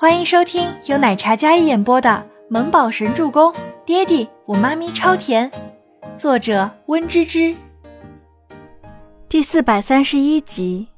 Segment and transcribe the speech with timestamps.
[0.00, 2.08] 欢迎收听由奶茶嘉一演播的
[2.48, 3.52] 《萌宝神助攻》，
[3.84, 5.52] 爹地我妈咪超甜，
[6.16, 7.54] 作者温芝芝。
[9.28, 10.88] 第四百三十一集。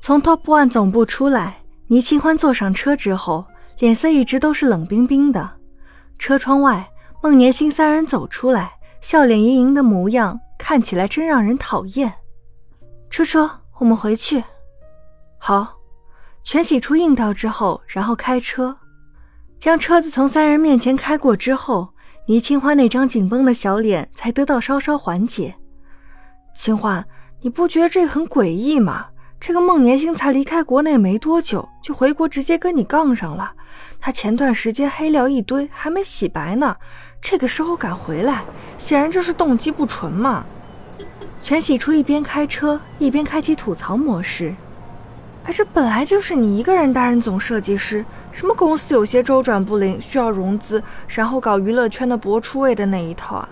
[0.00, 3.44] 从 Top One 总部出来，倪清欢坐上车之后，
[3.80, 5.46] 脸色一直都是冷冰冰的。
[6.18, 6.88] 车窗外，
[7.22, 12.10] 孟年星三人走出来，笑脸盈盈的模样，看起来真让人讨厌。
[13.10, 14.42] 车车，我们回去。
[15.36, 15.74] 好。
[16.50, 18.74] 全喜初应道之后，然后开车，
[19.60, 21.92] 将车子从三人面前开过之后，
[22.24, 25.54] 倪清欢那张紧绷的小脸才得到稍稍缓解。
[26.54, 27.06] 清欢，
[27.42, 29.08] 你不觉得这很诡异吗？
[29.38, 33.52] 这个孟年星才离开国内没多久，就回国直接跟你杠上了。
[34.00, 36.74] 他前段时间黑料一堆，还没洗白呢，
[37.20, 38.42] 这个时候敢回来，
[38.78, 40.46] 显然就是动机不纯嘛。
[41.42, 44.54] 全喜初一边开车一边开启吐槽模式。
[45.46, 53.48] 这本来就是你一个人担任总设计师，什么公司有些周转不灵，需要融资，然后搞娱乐圈的博出位的那一套啊！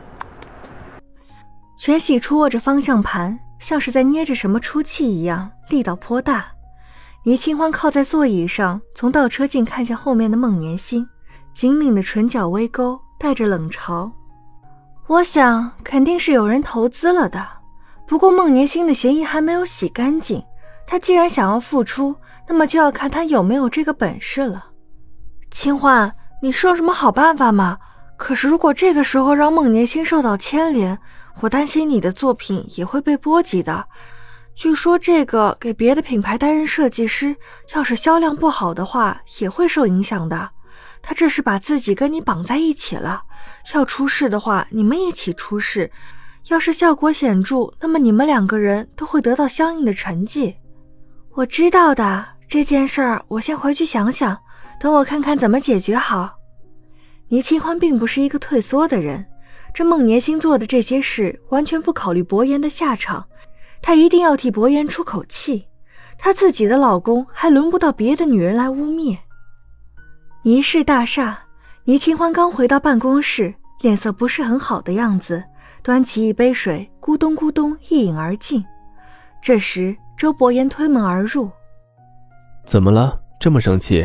[1.76, 6.46] 全喜初握着方向盘，像是在捏着什么出气一样，力道颇大。
[7.24, 11.04] 倪清欢靠在座椅上，从倒车镜看向后面的孟年星，
[11.52, 14.08] 紧抿的唇角微勾，带着冷嘲。
[15.08, 17.44] 我想肯定是有人投资了的，
[18.06, 20.40] 不过孟年星的嫌疑还没有洗干净。
[20.86, 22.14] 他既然想要付出，
[22.48, 24.66] 那么就要看他有没有这个本事了。
[25.50, 27.78] 清欢，你是有什么好办法吗？
[28.16, 30.98] 可是如果这个时候让孟年星受到牵连，
[31.40, 33.86] 我担心你的作品也会被波及的。
[34.54, 37.36] 据说这个给别的品牌担任设计师，
[37.74, 40.50] 要是销量不好的话，也会受影响的。
[41.02, 43.22] 他这是把自己跟你绑在一起了，
[43.74, 45.90] 要出事的话，你们一起出事。
[46.48, 50.56] 要是效果显著，那么你们两个人都会得到相应的成绩。
[51.36, 54.38] 我知道的这件事儿，我先回去想想，
[54.80, 56.34] 等我看看怎么解决好。
[57.28, 59.22] 倪清欢并不是一个退缩的人，
[59.74, 63.22] 这孟年星做的这些事完全不考虑薄言的下场，
[63.82, 65.66] 她一定要替薄言出口气。
[66.16, 69.18] 她自己的老公还轮不到别的女人来污蔑。
[70.42, 71.38] 倪氏大厦，
[71.84, 75.44] 倪清欢刚回到办公室，脸色不是很好的样子，
[75.82, 78.64] 端起一杯水，咕咚咕咚一饮而尽。
[79.42, 79.94] 这时。
[80.16, 81.50] 周伯言推门而入，
[82.64, 83.20] 怎么了？
[83.38, 84.04] 这么生气？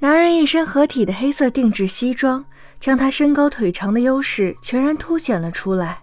[0.00, 2.44] 男人一身合体的黑色定制西装，
[2.80, 6.02] 将他身高腿长的优势全然凸显了出来。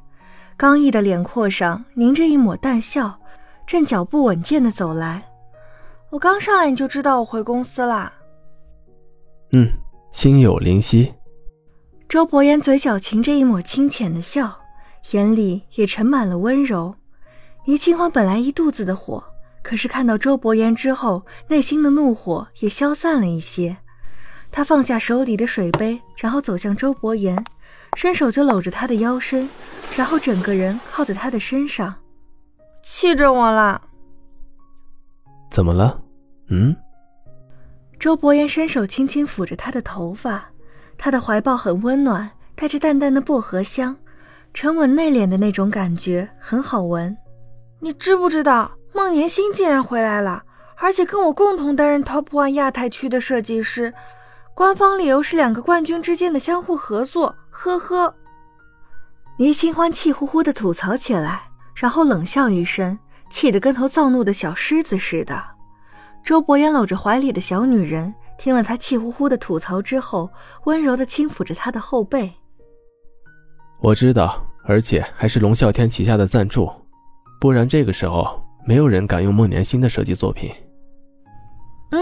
[0.55, 3.19] 刚毅的脸廓上凝着一抹淡笑，
[3.67, 5.21] 正脚步稳健的走来。
[6.09, 8.13] 我刚上来你就知道我回公司啦？
[9.51, 9.67] 嗯，
[10.11, 11.13] 心有灵犀。
[12.07, 14.57] 周伯言嘴角噙着一抹清浅的笑，
[15.11, 16.95] 眼里也盛满了温柔。
[17.69, 19.23] 倪清欢本来一肚子的火，
[19.61, 23.77] 可是看到周伯言之后，内心的怒火也消散了一些。
[24.49, 27.45] 他放下手里的水杯，然后走向周伯言，
[27.95, 29.47] 伸手就搂着他的腰身，
[29.95, 31.93] 然后整个人靠在他的身上，
[32.81, 33.79] 气着我了。
[35.51, 36.01] 怎么了？
[36.47, 36.75] 嗯？
[37.99, 40.49] 周伯言伸手轻轻抚着他的头发，
[40.97, 43.95] 他的怀抱很温暖，带着淡淡的薄荷香，
[44.55, 47.15] 沉稳内敛的那种感觉很好闻。
[47.81, 50.43] 你知不知道孟年星竟然回来了，
[50.75, 53.93] 而且跟我共同担任 Top One 亚太区的设计师，
[54.53, 57.35] 官方理由是两个冠军之间的相互合作。
[57.49, 58.13] 呵呵。
[59.37, 65.41] 倪清欢气呼呼地吐槽起来，然后冷笑一声，气得跟头躁怒的小狮子似的。
[66.21, 70.29] 周伯言搂着怀里的小女人，听了他气呼呼的吐槽之后，
[70.65, 72.33] 温柔地轻抚着她的后背。
[73.81, 76.69] 我知道，而且还是龙啸天旗下的赞助。
[77.39, 80.51] 不然这个时候没有人敢用孟年星的设计作品。
[81.91, 82.01] 嗯，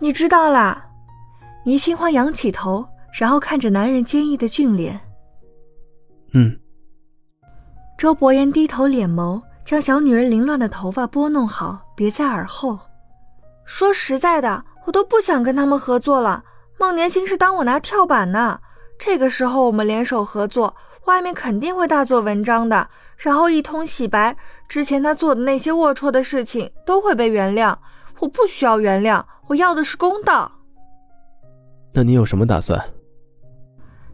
[0.00, 0.86] 你知道啦。
[1.64, 4.98] 倪清欢仰起头，然后看着男人坚毅的俊脸。
[6.32, 6.58] 嗯。
[7.98, 12.78] 周伯言低头敛眸，将小女人凌乱的头发拨弄好，别在耳后。
[13.66, 16.44] 说实在的，我都不想跟他们合作了。
[16.78, 18.60] 孟年星是当我拿跳板呢。
[18.98, 20.74] 这个时候我们联手合作。
[21.04, 22.86] 外面肯定会大做文章的，
[23.16, 24.36] 然后一通洗白，
[24.68, 27.74] 之前他做的那些龌龊的事情都会被原谅。
[28.18, 30.52] 我不需要原谅，我要的是公道。
[31.94, 32.78] 那你有什么打算？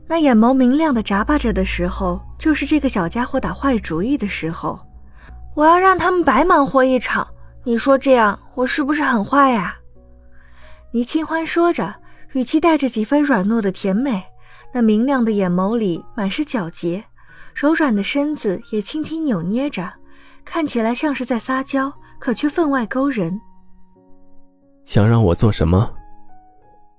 [0.07, 4.79] 那眼眸明亮的眨巴着的时候，就是这个小家伙打坏主意的时候。
[5.57, 7.27] 我要让他们白忙活一场。
[7.65, 9.75] 你说这样，我是不是很坏呀？
[10.93, 11.93] 倪清欢说着，
[12.35, 14.23] 语气带着几分软糯的甜美。
[14.75, 17.05] 那明亮的眼眸里满是皎洁，
[17.55, 19.89] 柔软的身子也轻轻扭捏着，
[20.45, 23.41] 看起来像是在撒娇，可却分外勾人。
[24.85, 25.89] 想让我做什么？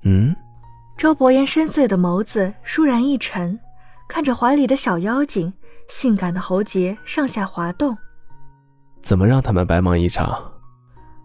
[0.04, 0.34] 嗯？
[0.96, 3.60] 周伯言深邃的眸子倏然一沉，
[4.08, 5.52] 看着怀里的小妖精，
[5.90, 7.98] 性感的喉结上下滑动。
[9.02, 10.50] 怎么让他们白忙一场？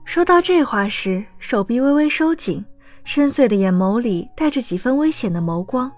[0.05, 2.65] 说到这话时，手臂微微收紧，
[3.05, 5.89] 深邃的眼眸里带着几分危险的眸光。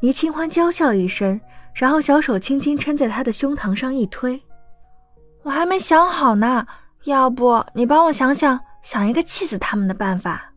[0.00, 1.40] 倪清欢娇笑一声，
[1.74, 4.40] 然后小手轻轻撑在他的胸膛上一推
[5.42, 6.66] ：“我还没想好呢，
[7.04, 10.52] 要不你帮我想想，想一个气死他们的办法。”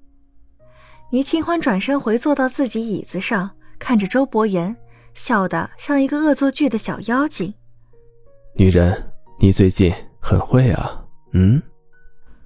[1.12, 3.50] 倪清欢转身回坐到自己椅子上，
[3.80, 4.76] 看着周伯言，
[5.14, 7.54] 笑得像一个恶作剧的小妖精。
[8.56, 9.92] 女人，你最近
[10.22, 11.04] 很会啊，
[11.34, 11.62] 嗯？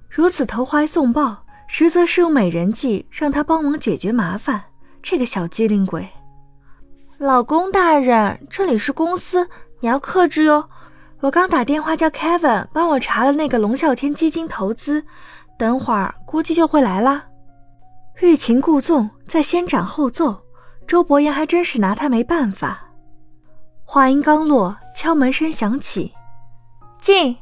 [0.08, 4.64] 如此投怀送抱，实则是用美人计让他帮忙解决麻烦。
[5.02, 6.08] 这个小机灵鬼。
[7.18, 9.48] 老公大人，这里是公司，
[9.80, 10.68] 你要克制哟。
[11.20, 15.02] 我刚打电话叫 Kevin 帮我查了那个龙啸天基金投资，
[15.58, 17.24] 等会儿估计就会来啦。
[18.20, 20.42] 欲擒故纵，再先斩后奏，
[20.86, 22.86] 周伯言还真是拿他没办法。
[23.82, 26.12] 话音刚落，敲门声响起，
[26.98, 27.34] 进。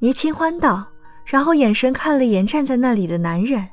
[0.00, 0.84] 倪清欢道，
[1.24, 3.68] 然后眼神看了眼站在那里的男人，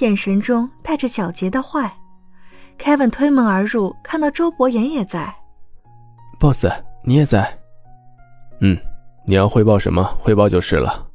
[0.00, 1.92] 眼神中带着皎洁的坏。
[2.78, 5.34] Kevin 推门而入，看到周伯言也在。
[6.38, 6.66] Boss，
[7.02, 7.58] 你也在？
[8.60, 8.78] 嗯，
[9.26, 10.04] 你要汇报什么？
[10.20, 11.08] 汇报就是了。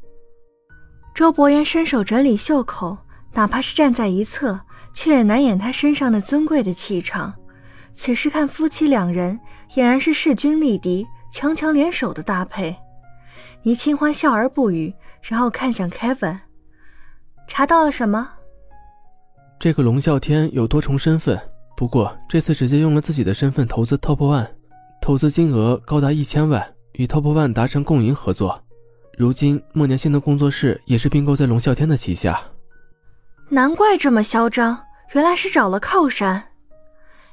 [1.14, 2.98] 周伯言伸手整理袖口，
[3.34, 4.60] 哪怕是站在一侧，
[4.94, 7.34] 却也难掩他身上的尊贵的气场。
[7.94, 12.76] 此时看夫妻两人，俨然是势均力敌、强强联手的搭配。
[13.64, 16.40] 倪清欢笑而不语，然后看向 Kevin，
[17.48, 18.28] 查到了什么？
[19.60, 21.40] 这个龙啸天有多重身份。
[21.76, 24.48] 不过这次直接用了自己的身份投资 Top One，
[25.02, 26.64] 投资金额高达一千万，
[26.94, 28.64] 与 Top One 达成共赢合作。
[29.18, 32.40] 如今莫年星的工作室也是并购在龙啸天的旗下。
[33.50, 34.78] 难怪这么嚣张，
[35.14, 36.44] 原来是找了靠山。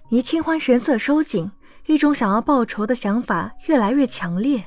[0.08, 1.50] 倪清欢神色收紧，
[1.87, 4.64] 一种想要报仇的想法越来越强烈。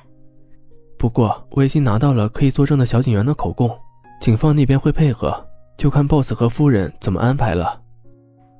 [0.97, 3.75] 不过我已经拿到了可以作证的小警员的口供，
[4.19, 5.43] 警方那边会配合，
[5.75, 7.80] 就看 Boss 和夫人怎么安排了。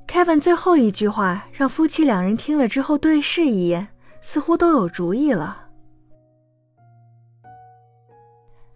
[0.08, 3.88] Kevin 最后一句话让夫妻两人听了之后对视一眼，
[4.22, 5.58] 似乎都有主意了。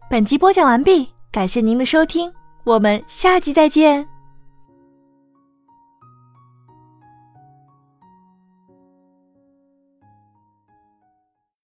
[0.10, 2.32] 本集播讲完毕，感谢您的收听，
[2.64, 4.15] 我们下集再见。